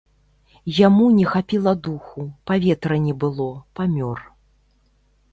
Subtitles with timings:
[0.75, 3.49] Яму не хапіла духу, паветра не было,
[3.81, 4.17] памёр.